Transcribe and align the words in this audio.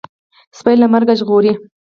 سپى 0.57 0.73
له 0.81 0.87
مرګه 0.93 1.13
ژغوري. 1.19 1.53